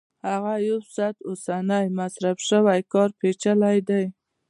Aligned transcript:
هغه 0.29 0.53
یو 0.67 0.79
ساعت 0.93 1.17
اوسنی 1.27 1.85
مصرف 1.99 2.37
شوی 2.49 2.81
کار 2.93 3.09
پېچلی 3.19 3.77
دی 3.87 4.03